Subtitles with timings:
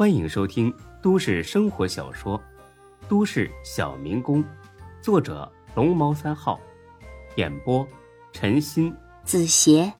[0.00, 2.38] 欢迎收听都市生活小说
[3.06, 4.42] 《都市小民工》，
[5.02, 6.58] 作者龙猫三号，
[7.36, 7.86] 演播
[8.32, 9.92] 陈鑫、子邪，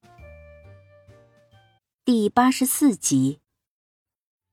[2.03, 3.41] 第八十四集。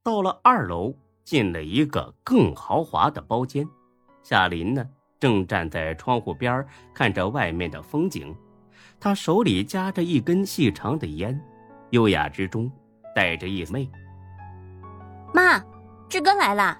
[0.04, 0.94] 到了二楼，
[1.24, 3.66] 进了一个更豪华的包间。
[4.24, 4.86] 夏林呢，
[5.18, 8.36] 正站在窗户边看着外面的风景，
[9.00, 11.42] 他手里夹着一根细长的烟，
[11.92, 12.70] 优雅之中
[13.16, 13.90] 带着一媚。
[15.38, 15.64] 妈，
[16.10, 16.76] 志哥来了。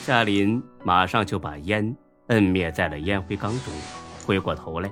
[0.00, 1.94] 夏林马上就把烟
[2.28, 3.74] 摁灭在了烟灰缸中，
[4.26, 4.90] 回过头来，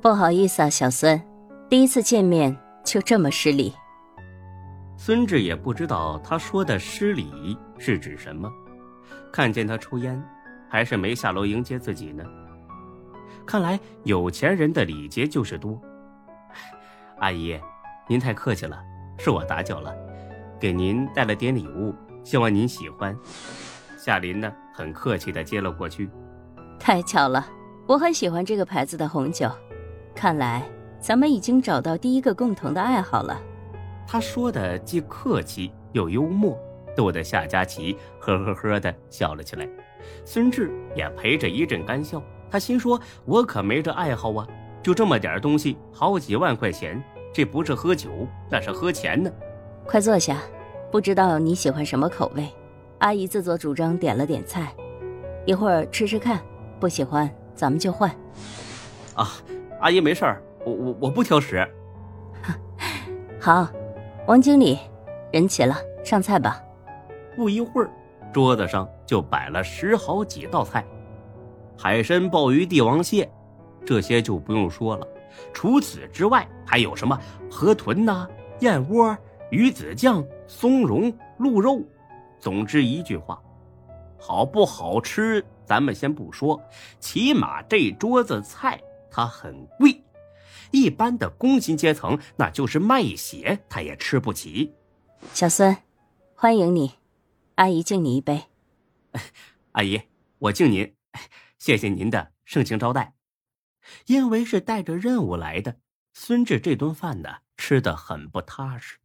[0.00, 1.20] 不好意思啊，小孙，
[1.68, 3.74] 第一次见面就这么失礼。
[4.96, 8.48] 孙志也不知道他说的失礼是指什么，
[9.32, 10.22] 看见他抽烟，
[10.70, 12.22] 还是没下楼迎接自己呢。
[13.44, 15.82] 看来有钱人的礼节就是多。
[17.18, 17.58] 阿姨，
[18.06, 18.80] 您太客气了，
[19.18, 19.92] 是我打搅了。
[20.58, 23.16] 给您带了点礼物，希望您喜欢。
[23.98, 26.08] 夏琳呢，很客气的接了过去。
[26.78, 27.46] 太巧了，
[27.86, 29.50] 我很喜欢这个牌子的红酒。
[30.14, 30.62] 看来
[31.00, 33.40] 咱们已经找到第一个共同的爱好了。
[34.06, 36.58] 他说的既客气又幽默，
[36.96, 39.68] 逗得夏佳琪呵呵呵的笑了起来。
[40.24, 42.22] 孙志也陪着一阵干笑。
[42.50, 44.46] 他心说：“我可没这爱好啊，
[44.82, 47.02] 就这么点东西，好几万块钱，
[47.32, 48.10] 这不是喝酒，
[48.50, 49.30] 那是喝钱呢。”
[49.86, 50.38] 快坐下，
[50.90, 52.48] 不知道你喜欢什么口味？
[52.98, 54.74] 阿姨自作主张点了点菜，
[55.44, 56.40] 一会儿吃吃看，
[56.80, 58.10] 不喜欢咱们就换。
[59.14, 59.28] 啊，
[59.80, 61.66] 阿姨没事儿，我我我不挑食。
[63.38, 63.68] 好，
[64.26, 64.78] 王经理，
[65.30, 66.62] 人齐了，上菜吧。
[67.36, 67.90] 不一会儿，
[68.32, 70.84] 桌子上就摆了十好几道菜，
[71.76, 73.30] 海参、鲍鱼、帝王蟹，
[73.84, 75.06] 这些就不用说了。
[75.52, 77.18] 除此之外，还有什么
[77.50, 78.26] 河豚呐、
[78.60, 79.16] 燕窝。
[79.54, 81.80] 鱼子酱、松茸、鹿肉，
[82.40, 83.40] 总之一句话，
[84.18, 86.60] 好不好吃咱们先不说，
[86.98, 90.02] 起码这桌子菜它很贵，
[90.72, 94.74] 一般的工薪阶层那就是卖血他也吃不起。
[95.32, 95.76] 小孙，
[96.34, 96.94] 欢迎你，
[97.54, 98.46] 阿姨敬你一杯。
[99.70, 100.02] 阿姨，
[100.40, 100.96] 我敬您，
[101.60, 103.14] 谢谢您的盛情招待。
[104.06, 105.76] 因为是带着任务来的，
[106.12, 108.98] 孙志这顿饭呢吃的很不踏实。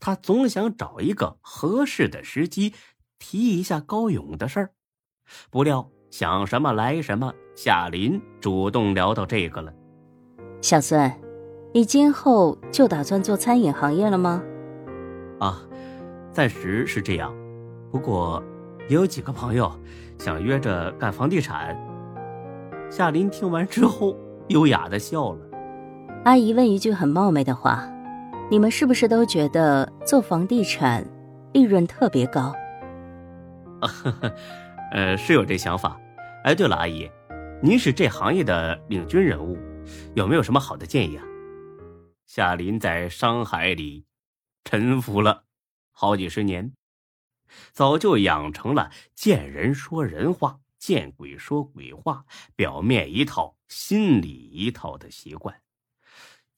[0.00, 2.74] 他总想找一个合适的时机
[3.18, 4.70] 提一下高勇的事儿，
[5.50, 9.72] 不料想什么来什么，夏林主动聊到这个了。
[10.60, 11.10] 小孙，
[11.72, 14.42] 你今后就打算做餐饮行业了吗？
[15.38, 15.62] 啊，
[16.32, 17.34] 暂时是这样，
[17.90, 18.42] 不过
[18.88, 19.70] 也有几个朋友
[20.18, 21.76] 想约着干房地产。
[22.90, 24.16] 夏林听完之后，
[24.48, 25.46] 优雅的笑了。
[26.24, 27.88] 阿姨问一句很冒昧的话。
[28.50, 31.06] 你们是不是都觉得做房地产
[31.52, 32.52] 利润特别高？
[34.90, 35.96] 呃，是有这想法。
[36.42, 37.08] 哎，对了，阿姨，
[37.62, 39.56] 您是这行业的领军人物，
[40.16, 41.24] 有没有什么好的建议啊？
[42.26, 44.04] 夏林在商海里
[44.64, 45.44] 沉浮了
[45.92, 46.72] 好几十年，
[47.72, 52.24] 早就养成了见人说人话，见鬼说鬼话，
[52.56, 55.60] 表面一套，心里一套的习惯。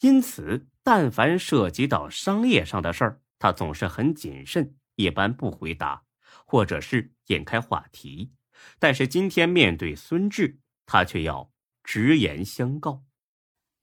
[0.00, 6.04] 因此，但凡涉及到商业上的事儿，他总是很谨慎，一般不回答，
[6.44, 8.32] 或者是引开话题。
[8.78, 11.50] 但是今天面对孙志，他却要
[11.84, 13.04] 直言相告。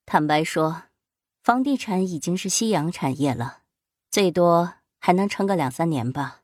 [0.06, 0.84] 坦白说，
[1.42, 3.64] 房地产已经是夕阳产业了，
[4.10, 6.42] 最多还能撑个两三年吧。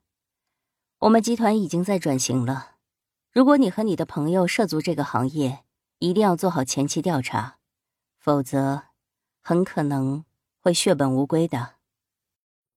[0.99, 2.77] 我们集团已经在转型了，
[3.31, 5.65] 如果你和你的朋友涉足这个行业，
[5.99, 7.57] 一定要做好前期调查，
[8.17, 8.83] 否则。
[9.47, 10.25] 很可能
[10.65, 11.75] 会血本无归的。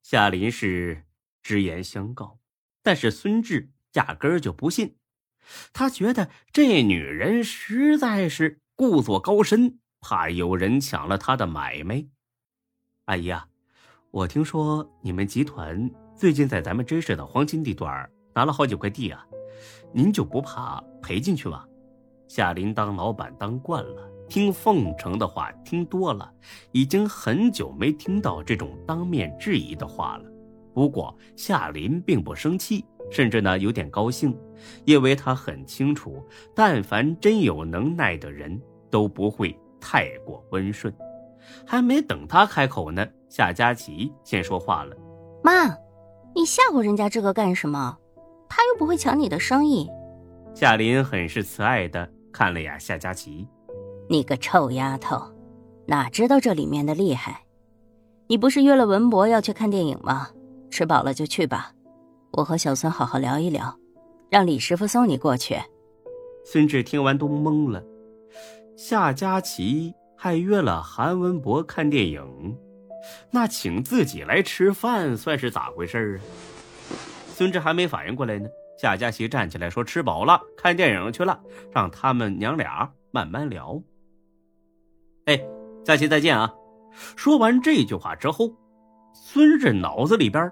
[0.03, 1.07] 夏林是
[1.43, 2.39] 直言相告，
[2.83, 4.99] 但是孙志压根儿就不信。
[5.73, 12.05] 他觉得这女人实在是故作高深，怕有人抢了他的买卖。
[13.07, 13.49] 阿姨啊，
[14.11, 19.27] 我听说你们集团最近在咱们真市的黄金地段拿了好几块地啊，
[19.95, 21.65] 您就不怕赔进去吗？
[22.29, 24.18] 夏林当老板当惯了。
[24.29, 26.31] 听奉承的话听多了，
[26.73, 30.25] 已经很久没听到这种当面质疑的话了。
[30.75, 34.37] 不过夏林并不生气，甚至呢有点高兴，
[34.85, 36.23] 因为他很清楚，
[36.55, 38.61] 但凡真有能耐的人
[38.91, 40.95] 都不会太过温顺。
[41.67, 44.95] 还没等他开口呢，夏佳琪先说话了
[45.43, 45.75] ：“妈，
[46.35, 47.97] 你吓唬人家这个干什么？
[48.49, 49.89] 他又不会抢你的生意。”
[50.55, 53.47] 夏林很是慈爱的看了眼夏佳琪。
[54.11, 55.21] 你个臭丫头，
[55.87, 57.45] 哪知道这里面的厉害？
[58.27, 60.29] 你不是约了文博要去看电影吗？
[60.71, 61.73] 吃饱了就去吧。
[62.33, 63.79] 我和小孙好好聊一聊，
[64.31, 65.57] 让李师傅送你过去。
[66.45, 67.83] 孙志听完都懵了。
[68.77, 72.57] 夏佳琪还约了韩文博看电影，
[73.31, 76.25] 那请自己来吃饭算是咋回事啊？
[77.35, 81.39] 孙志还没反应过来呢，夏佳琪站起来说：“吃饱了，看电影去了，
[81.73, 83.83] 让他们娘俩慢慢聊。”
[85.29, 85.39] 哎，
[85.85, 86.51] 下期再见啊！
[87.15, 88.51] 说完这句话之后，
[89.13, 90.51] 孙志脑子里边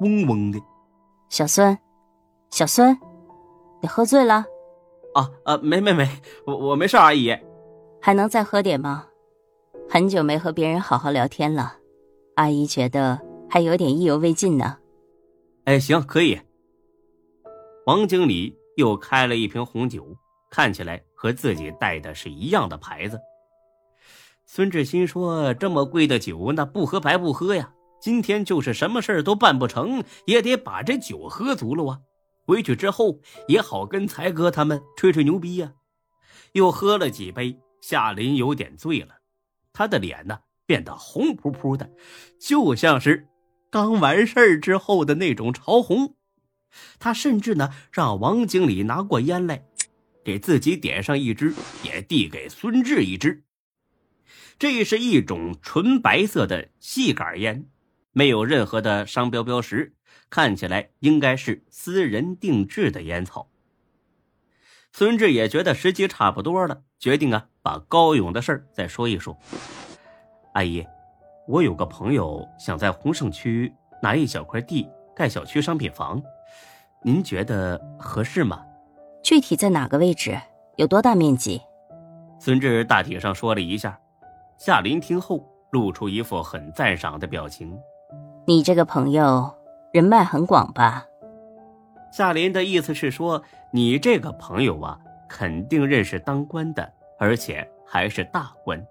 [0.00, 0.58] 嗡嗡的。
[1.28, 1.76] 小孙，
[2.50, 2.98] 小孙，
[3.82, 4.46] 你喝醉了？
[5.12, 6.08] 啊啊，没没没，
[6.46, 7.36] 我我没事，阿姨。
[8.00, 9.06] 还能再喝点吗？
[9.90, 11.74] 很久没和别人好好聊天了，
[12.36, 14.78] 阿姨觉得还有点意犹未尽呢。
[15.64, 16.40] 哎，行，可以。
[17.84, 20.02] 王经理又开了一瓶红酒，
[20.50, 23.20] 看起来和自己带的是一样的牌子。
[24.46, 32.00] 孙志新说：“这么贵的酒，那不喝白不喝呀。”今天就是什么事儿都办不成，也得把这酒喝足了啊！
[32.44, 33.18] 回去之后
[33.48, 35.72] 也好跟才哥他们吹吹牛逼呀。
[36.52, 39.14] 又喝了几杯，夏林有点醉了，
[39.72, 41.90] 他的脸呢变得红扑扑的，
[42.38, 43.26] 就像是
[43.70, 46.14] 刚完事儿之后的那种潮红。
[46.98, 49.64] 他甚至呢让王经理拿过烟来，
[50.22, 53.42] 给自己点上一支，也递给孙志一支。
[54.58, 57.66] 这是一种纯白色的细杆烟。
[58.12, 59.94] 没有任何的商标标识，
[60.30, 63.48] 看起来应该是私人定制的烟草。
[64.92, 69.36] 孙志也觉得时机差不多了，决定啊把高勇的事儿再说一说。
[70.52, 70.86] 阿姨，
[71.48, 76.22] 我有个朋友想在洪盛区拿一小块地盖小区商品房，
[77.02, 78.64] 您觉得合适吗？
[79.24, 80.40] 具体在哪个位置？
[80.76, 81.60] 有多大面积？
[82.38, 83.98] 孙志大体上说了一下。
[84.56, 87.76] 夏林听后露出一副很赞赏的表情。
[88.46, 89.52] 你这个朋友
[89.92, 91.04] 人脉很广吧？
[92.12, 93.42] 夏林的意思是说，
[93.72, 94.98] 你这个朋友啊，
[95.28, 98.84] 肯定认识当官的，而且还是大官。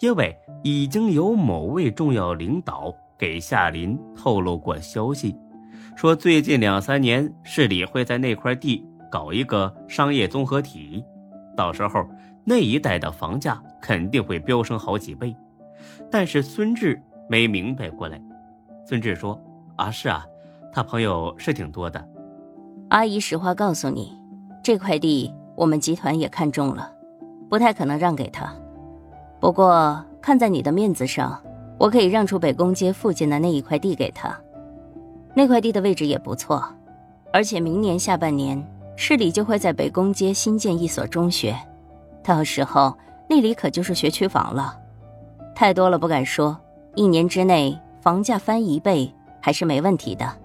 [0.00, 5.36] 因为已经有某位重要领导给夏林透露过消息，
[5.96, 11.04] 说最近两三年市里会在那块地搞一个商业综合体，
[11.56, 12.04] 到时候
[12.44, 15.34] 那一带的房价肯定会飙升好几倍。
[16.10, 18.20] 但是孙志没明白过来。
[18.86, 19.40] 孙志说
[19.76, 20.24] ：“啊，是啊，
[20.72, 22.06] 他朋友是挺多的。
[22.90, 24.12] 阿姨，实话告诉你，
[24.62, 26.92] 这块地我们集团也看中了，
[27.48, 28.54] 不太可能让给他。
[29.40, 31.42] 不过看在你的面子上，
[31.78, 34.38] 我可以让出北宫街附近的那一块地给他。
[35.34, 36.64] 那块地的位置也不错，
[37.32, 38.62] 而且明年下半年
[38.96, 41.56] 市里就会在北宫街新建一所中学，
[42.24, 42.98] 到时候
[43.28, 44.80] 那里可就是学区房了。
[45.54, 46.60] 太多了不敢说，
[46.96, 49.10] 一年之内。”房价翻一倍
[49.40, 50.38] 还是没问题的。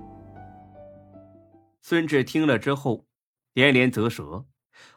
[1.81, 3.03] 孙志听了之后，
[3.53, 4.45] 连连啧舌，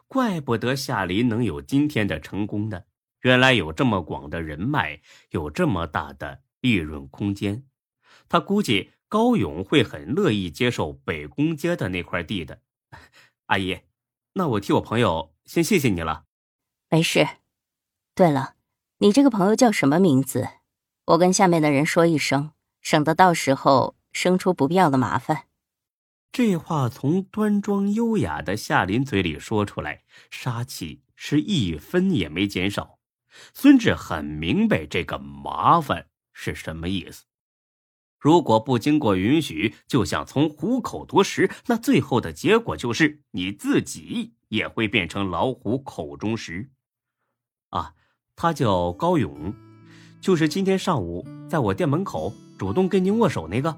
[0.06, 2.82] 怪不得夏林能有今天的成功呢。
[3.22, 5.00] 原来有这么广的人脉，
[5.30, 7.64] 有这么大的利润空间。
[8.28, 12.60] 他估计高勇会很乐意接受北宫街的那块地的。
[13.46, 13.80] 阿姨，
[14.34, 16.26] 那我替我朋友先谢谢你了。
[16.92, 17.26] 没事。
[18.14, 18.54] 对了，
[18.98, 20.46] 你这个朋友叫什么名字？
[21.06, 22.50] 我跟下面的人说一声，
[22.82, 25.44] 省得到时候生出不必要的麻烦。
[26.30, 32.98] 这话从端庄优雅的夏林嘴里说出来，杀气是一分也没减少。
[33.54, 37.24] 孙志很明白这个麻烦是什么意思。
[38.18, 46.70] 如果不经过允许就想从虎口夺食，那最后的结果就是你自己也会变成老虎口中食。
[47.72, 47.92] 啊，
[48.36, 49.52] 他叫高勇。
[50.20, 53.76] 就是今天上午在我店门口主动跟您握手那个，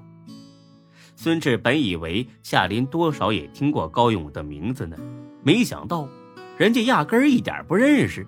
[1.15, 4.95] 孙志本以为夏林多少也听过高勇的名字呢，
[5.41, 6.07] 没想到
[6.55, 8.27] 人家压根儿一点不认识。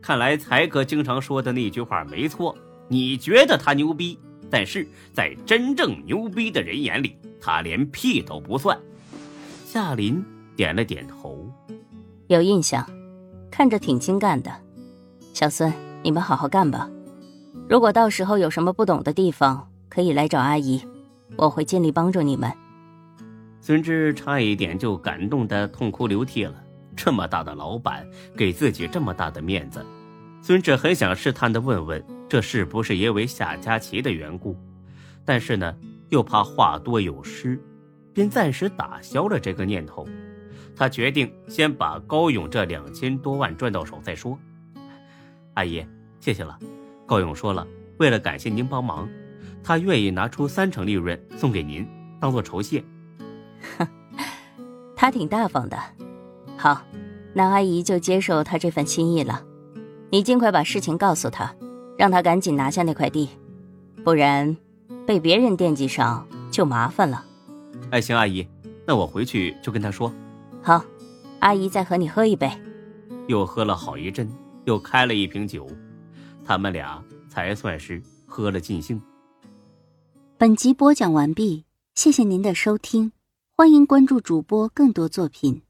[0.00, 2.56] 看来才哥经常说的那句话没错，
[2.86, 4.16] 你觉得他牛逼，
[4.48, 8.78] 但是在真正牛逼的人眼里，他连屁都不算。
[9.64, 11.52] 夏林点了点头，
[12.28, 12.88] 有印象，
[13.50, 14.65] 看着挺精干的。
[15.36, 15.70] 小孙，
[16.02, 16.88] 你们好好干吧。
[17.68, 20.80] 如果到时候有什么不懂的地方，可以来找阿姨，
[21.36, 22.50] 我会尽力帮助你们。
[23.60, 26.54] 孙志差一点就感动的痛哭流涕了。
[26.96, 29.84] 这么大的老板给自己这么大的面子，
[30.40, 34.56] 孙志很想试探的问问，这是不是因为夏佳琪的缘故？
[35.22, 35.76] 但是呢，
[36.08, 37.60] 又怕话多有失，
[38.14, 40.08] 便暂时打消了这个念头。
[40.74, 44.38] 他决定先把高勇这两千多万赚到手再说。
[45.56, 45.82] 阿姨，
[46.20, 46.58] 谢谢了。
[47.06, 49.08] 高勇说了，为了感谢您帮忙，
[49.64, 51.86] 他愿意拿出三成利润送给您。
[52.20, 52.84] 当做酬谢。
[53.78, 53.88] 哼，
[54.94, 55.78] 他挺大方的。
[56.58, 56.82] 好，
[57.32, 59.42] 那阿姨就接受他这份心意了。
[60.10, 61.54] 你尽快把事情告诉他，
[61.96, 63.30] 让他赶紧拿下那块地，
[64.04, 64.54] 不然
[65.06, 67.24] 被别人惦记上就麻烦了。
[67.90, 68.46] 哎，行，阿姨，
[68.86, 70.12] 那我回去就跟他说。
[70.62, 70.84] 好，
[71.40, 72.50] 阿姨再和你喝一杯。
[73.26, 74.30] 又喝了好一阵，
[74.66, 75.66] 又开了一瓶酒，
[76.44, 79.00] 他们俩才算是喝了尽兴。
[80.36, 83.10] 本集播讲完毕，谢谢您的收听，
[83.56, 85.62] 欢迎关注主播更多作品。